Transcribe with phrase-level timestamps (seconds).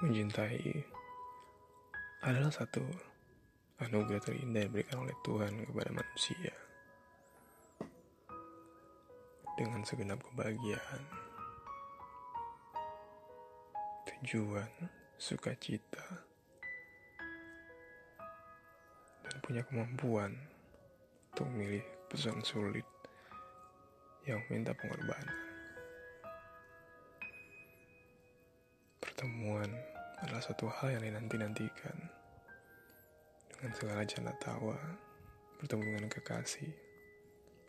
[0.00, 0.80] Mencintai
[2.24, 2.80] adalah satu
[3.84, 6.54] anugerah terindah yang diberikan oleh Tuhan kepada manusia.
[9.60, 11.04] Dengan segenap kebahagiaan,
[14.08, 14.72] tujuan,
[15.20, 16.24] sukacita,
[19.20, 20.32] dan punya kemampuan
[21.36, 22.88] untuk memilih pesan sulit
[24.24, 25.49] yang minta pengorbanan.
[29.20, 29.68] Pertemuan
[30.24, 31.92] adalah satu hal yang dinanti-nantikan.
[33.52, 34.80] Dengan segala canda tawa,
[35.60, 36.72] bertemu dengan kekasih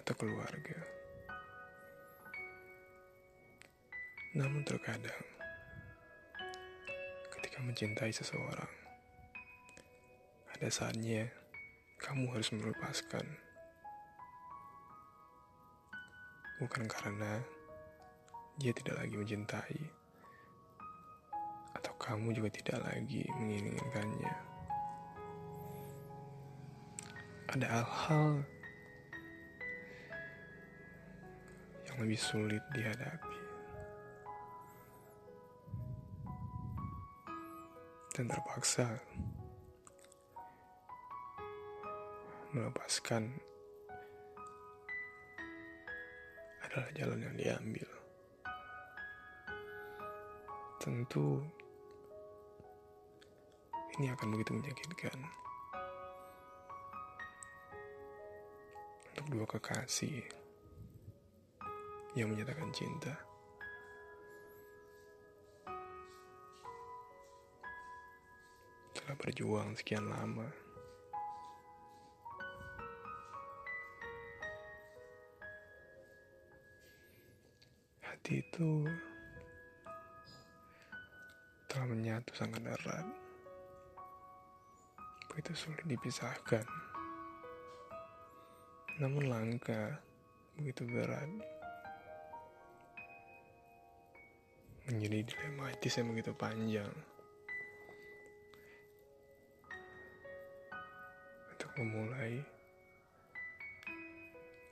[0.00, 0.80] atau keluarga.
[4.32, 5.20] Namun terkadang,
[7.28, 8.72] ketika mencintai seseorang,
[10.48, 11.28] ada saatnya
[12.00, 13.28] kamu harus melepaskan.
[16.56, 17.44] Bukan karena
[18.56, 20.03] dia tidak lagi mencintai,
[22.04, 24.34] kamu juga tidak lagi menginginkannya.
[27.48, 28.44] Ada hal-hal
[31.88, 33.38] yang lebih sulit dihadapi.
[38.12, 39.00] Dan terpaksa
[42.52, 43.32] melepaskan
[46.68, 47.88] adalah jalan yang diambil.
[50.84, 51.40] Tentu
[53.98, 55.18] ini akan begitu menyakitkan.
[59.14, 60.18] Untuk dua kekasih
[62.18, 63.14] yang menyatakan cinta.
[68.90, 70.48] Setelah berjuang sekian lama,
[78.02, 78.90] hati itu
[81.70, 83.23] telah menyatu sangat erat
[85.34, 86.62] begitu sulit dipisahkan.
[89.02, 89.98] Namun langkah
[90.54, 91.26] begitu berat.
[94.86, 96.94] Menjadi dilematis yang begitu panjang.
[101.50, 102.38] Untuk memulai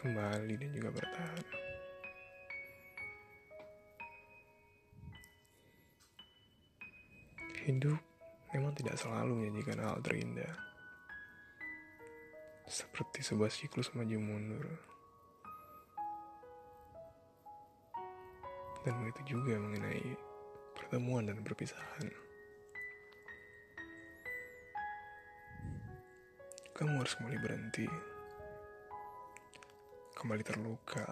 [0.00, 1.44] kembali dan juga bertahan.
[7.68, 8.15] Hidup
[8.54, 10.54] memang tidak selalu menyajikan hal terindah.
[12.66, 14.66] Seperti sebuah siklus maju mundur.
[18.86, 20.14] Dan begitu juga mengenai
[20.78, 22.06] pertemuan dan perpisahan.
[26.76, 27.88] Kamu harus kembali berhenti.
[30.14, 31.08] Kembali terluka.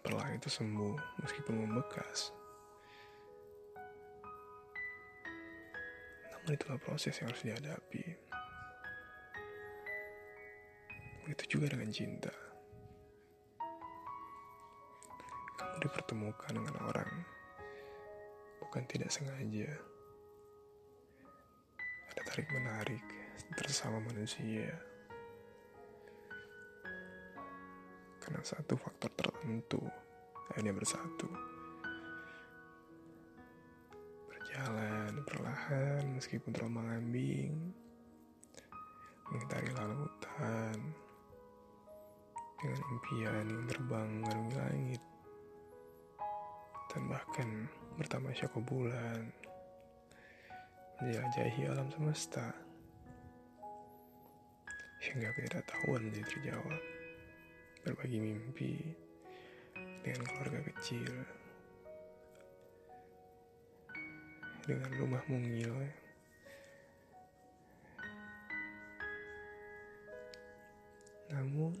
[0.00, 2.37] Perlahan itu sembuh meskipun membekas.
[6.54, 8.04] Itulah proses yang harus dihadapi.
[11.24, 12.32] Begitu juga dengan cinta.
[15.58, 17.10] Kamu dipertemukan dengan orang
[18.64, 19.68] bukan tidak sengaja.
[22.12, 23.04] Ada tarik menarik
[23.56, 24.72] bersama manusia.
[28.20, 29.80] Karena satu faktor tertentu
[30.52, 31.28] akhirnya bersatu.
[35.18, 37.74] Berjalan perlahan meskipun terombang ambing.
[39.26, 40.78] Mengitari lautan
[42.54, 45.02] Dengan impian yang terbang mengarungi langit.
[46.94, 47.66] Dan bahkan
[47.98, 49.34] bertamasya ke bulan.
[51.02, 52.54] Menjelajahi alam semesta.
[55.02, 56.82] Hingga ketidaktahuan menjadi terjawab.
[57.82, 58.94] Berbagi mimpi
[60.06, 61.37] Dengan keluarga kecil
[64.68, 65.72] dengan rumah mungil.
[71.32, 71.72] Namun,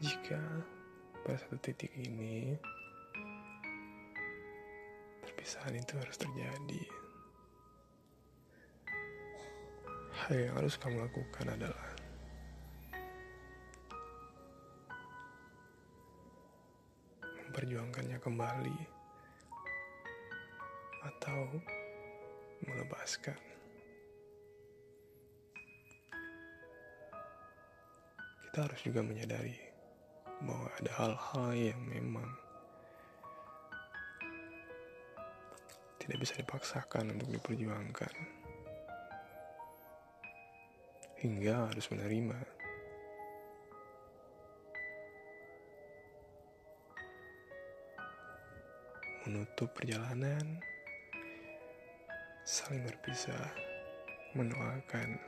[0.00, 0.40] jika
[1.20, 2.56] pada satu titik ini
[5.20, 6.82] perpisahan itu harus terjadi,
[10.24, 11.95] hal yang harus kamu lakukan adalah
[17.56, 18.78] memperjuangkannya kembali
[21.08, 21.56] atau
[22.68, 23.40] melepaskan.
[28.44, 29.56] Kita harus juga menyadari
[30.44, 32.28] bahwa ada hal-hal yang memang
[35.96, 38.14] tidak bisa dipaksakan untuk diperjuangkan.
[41.24, 42.36] Hingga harus menerima
[49.26, 50.62] menutup perjalanan,
[52.46, 53.50] saling berpisah,
[54.38, 55.18] mendoakan,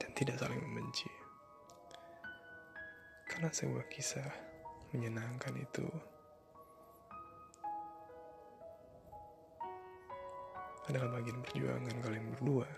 [0.00, 1.12] dan tidak saling membenci.
[3.28, 4.32] Karena sebuah kisah
[4.96, 5.84] menyenangkan itu
[10.88, 12.68] adalah bagian perjuangan kalian berdua.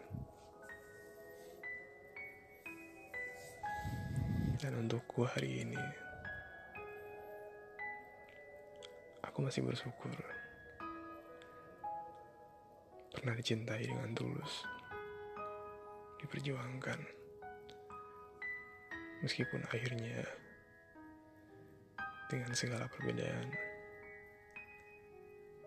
[4.70, 5.82] Dan untukku hari ini,
[9.26, 10.14] aku masih bersyukur.
[13.10, 14.62] Pernah dicintai dengan tulus,
[16.22, 17.02] diperjuangkan,
[19.26, 20.22] meskipun akhirnya
[22.30, 23.50] dengan segala perbedaan,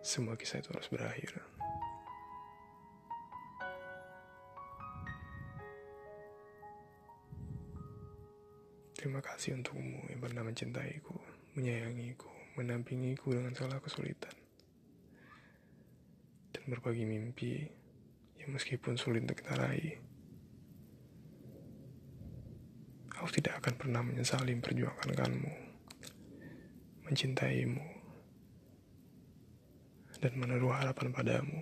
[0.00, 1.44] semua kisah itu harus berakhir.
[9.04, 11.12] Terima kasih untukmu yang pernah mencintaiku,
[11.60, 14.32] menyayangiku, menampingiku dengan segala kesulitan.
[16.48, 17.68] Dan berbagi mimpi
[18.40, 20.00] yang meskipun sulit untuk kita raih.
[23.20, 25.52] Aku tidak akan pernah menyesali memperjuangkanmu,
[27.04, 27.84] mencintaimu,
[30.16, 31.60] dan menaruh harapan padamu.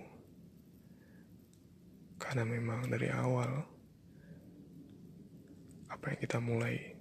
[2.15, 3.67] Karena memang dari awal,
[5.91, 6.92] apa yang kita mulai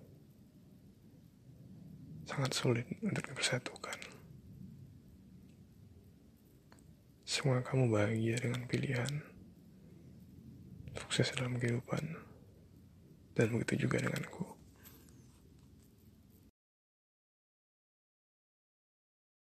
[2.33, 3.93] sangat sulit untuk dipersatukan.
[7.29, 9.21] Semoga kamu bahagia dengan pilihan,
[10.97, 12.17] sukses dalam kehidupan,
[13.37, 14.62] dan begitu juga denganku.